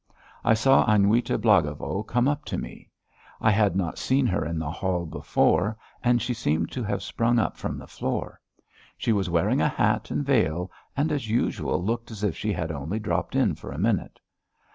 I 0.43 0.55
saw 0.55 0.83
Aniuta 0.87 1.37
Blagovo 1.37 2.01
come 2.01 2.27
up 2.27 2.43
to 2.45 2.57
me. 2.57 2.89
I 3.39 3.51
had 3.51 3.75
not 3.75 3.99
seen 3.99 4.25
her 4.25 4.43
in 4.43 4.57
the 4.57 4.71
hall 4.71 5.05
before 5.05 5.77
and 6.03 6.19
she 6.19 6.33
seemed 6.33 6.71
to 6.71 6.81
have 6.83 7.03
sprung 7.03 7.37
up 7.37 7.55
from 7.55 7.77
the 7.77 7.85
floor. 7.85 8.41
She 8.97 9.11
was 9.13 9.29
wearing 9.29 9.61
a 9.61 9.69
hat 9.69 10.09
and 10.09 10.25
veil, 10.25 10.71
and 10.97 11.11
as 11.11 11.29
usual 11.29 11.83
looked 11.83 12.09
as 12.09 12.23
if 12.23 12.35
she 12.35 12.51
had 12.51 12.71
only 12.71 12.97
dropped 12.97 13.35
in 13.35 13.53
for 13.53 13.71
a 13.71 13.77
minute. 13.77 14.19